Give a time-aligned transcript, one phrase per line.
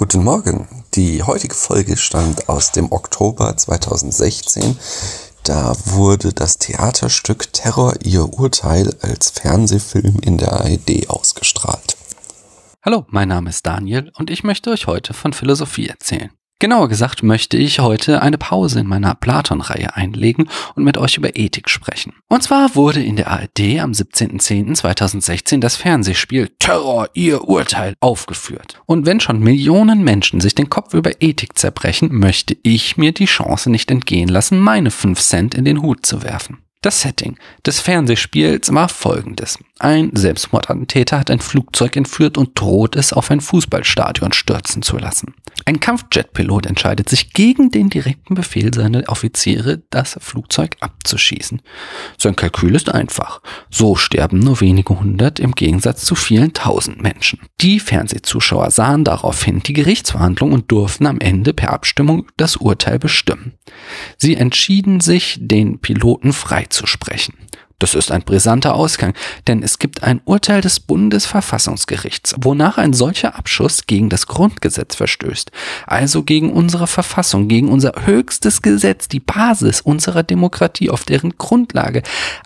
[0.00, 0.66] Guten Morgen.
[0.94, 4.78] Die heutige Folge stammt aus dem Oktober 2016.
[5.44, 11.98] Da wurde das Theaterstück Terror ihr Urteil als Fernsehfilm in der ARD ausgestrahlt.
[12.82, 16.30] Hallo, mein Name ist Daniel und ich möchte euch heute von Philosophie erzählen.
[16.60, 21.34] Genauer gesagt möchte ich heute eine Pause in meiner Platon-Reihe einlegen und mit euch über
[21.34, 22.12] Ethik sprechen.
[22.28, 28.82] Und zwar wurde in der ARD am 17.10.2016 das Fernsehspiel Terror, ihr Urteil aufgeführt.
[28.84, 33.24] Und wenn schon Millionen Menschen sich den Kopf über Ethik zerbrechen, möchte ich mir die
[33.24, 36.58] Chance nicht entgehen lassen, meine 5 Cent in den Hut zu werfen.
[36.82, 39.58] Das Setting des Fernsehspiels war folgendes.
[39.78, 45.34] Ein Selbstmordattentäter hat ein Flugzeug entführt und droht es auf ein Fußballstadion stürzen zu lassen.
[45.66, 51.60] Ein Kampfjetpilot entscheidet sich gegen den direkten Befehl seiner Offiziere, das Flugzeug abzuschießen.
[52.16, 53.42] Sein Kalkül ist einfach.
[53.70, 57.40] So sterben nur wenige hundert im Gegensatz zu vielen tausend Menschen.
[57.60, 63.52] Die Fernsehzuschauer sahen daraufhin die Gerichtsverhandlung und durften am Ende per Abstimmung das Urteil bestimmen.
[64.16, 66.32] Sie entschieden sich, den Piloten
[66.70, 67.34] freizusprechen.
[67.78, 69.14] Das ist ein brisanter Ausgang,
[69.46, 75.50] denn es gibt ein Urteil des Bundesverfassungsgerichts, wonach ein solcher Abschuss gegen das Grundgesetz verstößt,
[75.86, 82.02] also gegen unsere Verfassung, gegen unser höchstes Gesetz, die Basis unserer Demokratie, auf deren Grundlage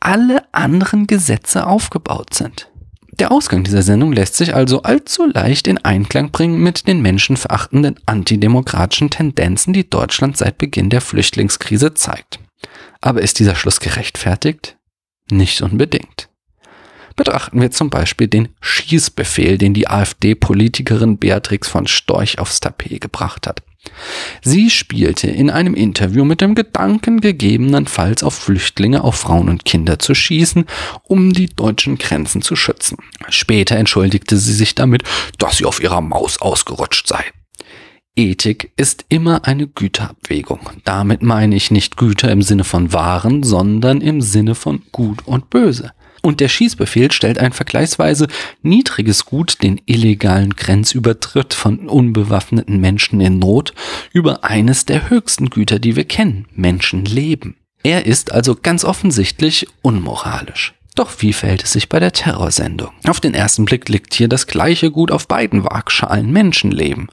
[0.00, 2.70] alle anderen Gesetze aufgebaut sind.
[3.18, 7.96] Der Ausgang dieser Sendung lässt sich also allzu leicht in Einklang bringen mit den menschenverachtenden
[8.06, 12.38] antidemokratischen Tendenzen, die Deutschland seit Beginn der Flüchtlingskrise zeigt.
[13.00, 14.76] Aber ist dieser Schluss gerechtfertigt?
[15.30, 16.28] Nicht unbedingt.
[17.16, 23.46] Betrachten wir zum Beispiel den Schießbefehl, den die AfD-Politikerin Beatrix von Storch aufs Tapet gebracht
[23.46, 23.62] hat.
[24.42, 29.98] Sie spielte in einem Interview mit dem Gedanken, gegebenenfalls auf Flüchtlinge, auf Frauen und Kinder
[29.98, 30.66] zu schießen,
[31.04, 32.98] um die deutschen Grenzen zu schützen.
[33.28, 35.02] Später entschuldigte sie sich damit,
[35.38, 37.24] dass sie auf ihrer Maus ausgerutscht sei.
[38.18, 40.70] Ethik ist immer eine Güterabwägung.
[40.84, 45.50] Damit meine ich nicht Güter im Sinne von Waren, sondern im Sinne von Gut und
[45.50, 45.92] Böse.
[46.20, 48.26] Und der Schießbefehl stellt ein vergleichsweise
[48.62, 53.72] niedriges Gut, den illegalen Grenzübertritt von unbewaffneten Menschen in Not,
[54.12, 57.54] über eines der höchsten Güter, die wir kennen, Menschenleben.
[57.84, 60.74] Er ist also ganz offensichtlich unmoralisch.
[60.98, 62.90] Doch wie verhält es sich bei der Terrorsendung?
[63.06, 67.08] Auf den ersten Blick liegt hier das gleiche Gut auf beiden Waagschalen Menschenleben.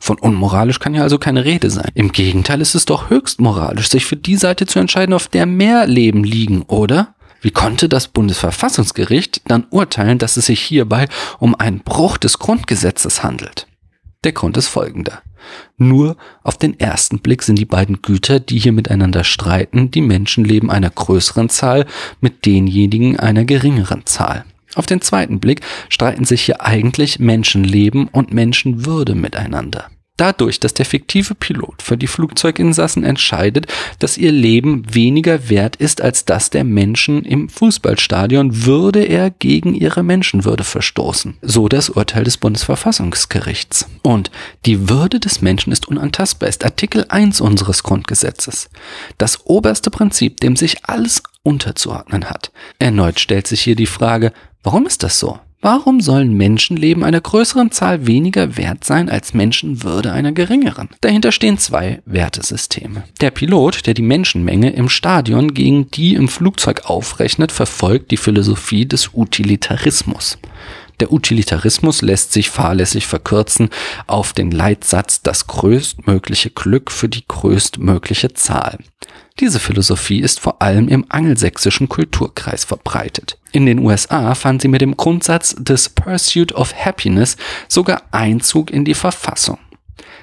[0.00, 1.90] Von unmoralisch kann ja also keine Rede sein.
[1.92, 5.44] Im Gegenteil ist es doch höchst moralisch, sich für die Seite zu entscheiden, auf der
[5.44, 7.14] mehr Leben liegen, oder?
[7.42, 11.06] Wie konnte das Bundesverfassungsgericht dann urteilen, dass es sich hierbei
[11.38, 13.66] um einen Bruch des Grundgesetzes handelt?
[14.24, 15.20] Der Grund ist folgender.
[15.76, 20.70] Nur auf den ersten Blick sind die beiden Güter, die hier miteinander streiten, die Menschenleben
[20.70, 21.86] einer größeren Zahl
[22.20, 24.44] mit denjenigen einer geringeren Zahl.
[24.74, 29.86] Auf den zweiten Blick streiten sich hier eigentlich Menschenleben und Menschenwürde miteinander.
[30.16, 33.66] Dadurch, dass der fiktive Pilot für die Flugzeuginsassen entscheidet,
[33.98, 39.74] dass ihr Leben weniger wert ist als das der Menschen im Fußballstadion, würde er gegen
[39.74, 41.36] ihre Menschenwürde verstoßen.
[41.42, 43.88] So das Urteil des Bundesverfassungsgerichts.
[44.02, 44.30] Und
[44.64, 48.70] die Würde des Menschen ist unantastbar, ist Artikel 1 unseres Grundgesetzes.
[49.18, 52.50] Das oberste Prinzip, dem sich alles unterzuordnen hat.
[52.78, 55.38] Erneut stellt sich hier die Frage, warum ist das so?
[55.66, 60.90] Warum sollen Menschenleben einer größeren Zahl weniger wert sein als Menschenwürde einer geringeren?
[61.00, 63.02] Dahinter stehen zwei Wertesysteme.
[63.20, 68.86] Der Pilot, der die Menschenmenge im Stadion gegen die im Flugzeug aufrechnet, verfolgt die Philosophie
[68.86, 70.38] des Utilitarismus.
[71.00, 73.68] Der Utilitarismus lässt sich fahrlässig verkürzen
[74.06, 78.78] auf den Leitsatz das größtmögliche Glück für die größtmögliche Zahl.
[79.38, 83.38] Diese Philosophie ist vor allem im angelsächsischen Kulturkreis verbreitet.
[83.52, 87.36] In den USA fand sie mit dem Grundsatz des Pursuit of Happiness
[87.68, 89.58] sogar Einzug in die Verfassung.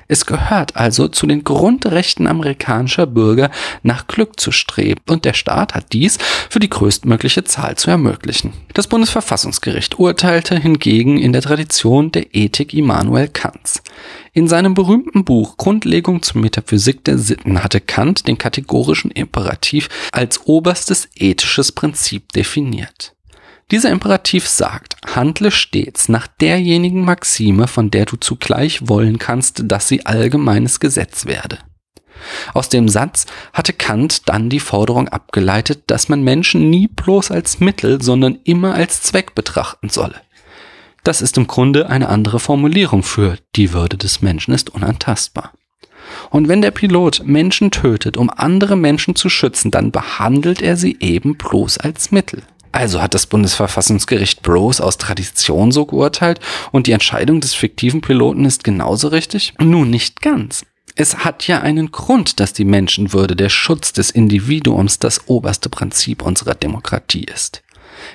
[0.08, 3.52] Es gehört also zu den Grundrechten amerikanischer Bürger,
[3.84, 6.18] nach Glück zu streben, und der Staat hat dies
[6.50, 8.53] für die größtmögliche Zahl zu ermöglichen.
[8.74, 13.81] Das Bundesverfassungsgericht urteilte hingegen in der Tradition der Ethik Immanuel Kants.
[14.34, 20.48] In seinem berühmten Buch Grundlegung zur Metaphysik der Sitten hatte Kant den kategorischen Imperativ als
[20.48, 23.13] oberstes ethisches Prinzip definiert.
[23.74, 29.88] Dieser Imperativ sagt, handle stets nach derjenigen Maxime, von der du zugleich wollen kannst, dass
[29.88, 31.58] sie allgemeines Gesetz werde.
[32.54, 37.62] Aus dem Satz hatte Kant dann die Forderung abgeleitet, dass man Menschen nie bloß als
[37.62, 40.22] Mittel, sondern immer als Zweck betrachten solle.
[41.04, 45.52] Das ist im Grunde eine andere Formulierung für die Würde des Menschen ist unantastbar.
[46.30, 50.98] Und wenn der Pilot Menschen tötet, um andere Menschen zu schützen, dann behandelt er sie
[51.00, 52.44] eben bloß als Mittel.
[52.74, 56.40] Also hat das Bundesverfassungsgericht Bros aus Tradition so geurteilt
[56.72, 59.54] und die Entscheidung des fiktiven Piloten ist genauso richtig?
[59.60, 60.66] Nun nicht ganz.
[60.96, 66.24] Es hat ja einen Grund, dass die Menschenwürde, der Schutz des Individuums das oberste Prinzip
[66.24, 67.64] unserer Demokratie ist.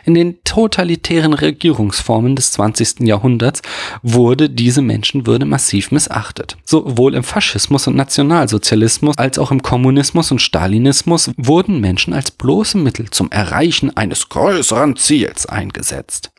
[0.05, 3.01] In den totalitären Regierungsformen des 20.
[3.01, 3.63] Jahrhunderts
[4.03, 6.57] wurde diese Menschenwürde massiv missachtet.
[6.65, 12.79] Sowohl im Faschismus und Nationalsozialismus als auch im Kommunismus und Stalinismus wurden Menschen als bloße
[12.79, 16.31] Mittel zum Erreichen eines größeren Ziels eingesetzt.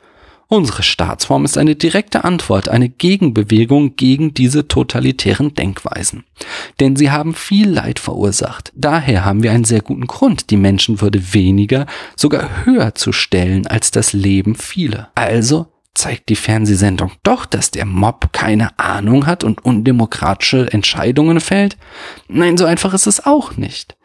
[0.52, 6.24] Unsere Staatsform ist eine direkte Antwort, eine Gegenbewegung gegen diese totalitären Denkweisen.
[6.80, 8.72] Denn sie haben viel Leid verursacht.
[8.76, 11.86] Daher haben wir einen sehr guten Grund, die Menschenwürde weniger,
[12.16, 15.12] sogar höher zu stellen als das Leben vieler.
[15.14, 21.78] Also zeigt die Fernsehsendung doch, dass der Mob keine Ahnung hat und undemokratische Entscheidungen fällt?
[22.28, 23.98] Nein, so einfach ist es auch nicht.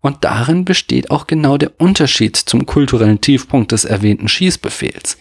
[0.00, 5.18] Und darin besteht auch genau der Unterschied zum kulturellen Tiefpunkt des erwähnten Schießbefehls.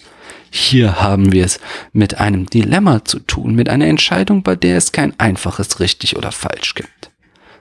[0.49, 1.59] Hier haben wir es
[1.93, 6.31] mit einem Dilemma zu tun, mit einer Entscheidung, bei der es kein einfaches richtig oder
[6.31, 7.11] falsch gibt.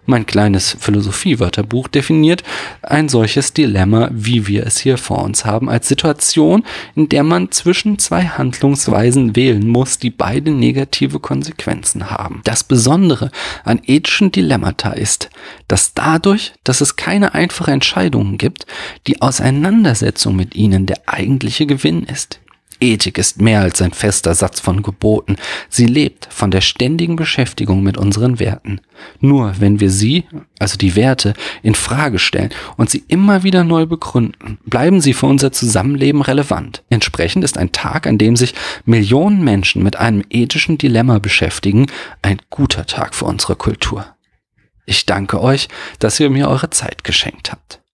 [0.08, 2.44] Mein kleines Philosophiewörterbuch definiert
[2.82, 6.62] ein solches Dilemma, wie wir es hier vor uns haben, als Situation,
[6.94, 12.40] in der man zwischen zwei Handlungsweisen wählen muss, die beide negative Konsequenzen haben.
[12.44, 13.32] Das Besondere
[13.64, 15.28] an ethischen Dilemmata ist,
[15.66, 18.64] dass dadurch, dass es keine einfache Entscheidungen gibt,
[19.08, 22.38] die Auseinandersetzung mit ihnen der eigentliche Gewinn ist.
[22.80, 25.36] Ethik ist mehr als ein fester Satz von Geboten.
[25.68, 28.80] Sie lebt von der ständigen Beschäftigung mit unseren Werten.
[29.20, 30.24] Nur wenn wir sie,
[30.58, 35.26] also die Werte, in Frage stellen und sie immer wieder neu begründen, bleiben sie für
[35.26, 36.82] unser Zusammenleben relevant.
[36.90, 41.86] Entsprechend ist ein Tag, an dem sich Millionen Menschen mit einem ethischen Dilemma beschäftigen,
[42.22, 44.06] ein guter Tag für unsere Kultur.
[44.86, 45.68] Ich danke euch,
[45.98, 47.80] dass ihr mir eure Zeit geschenkt habt.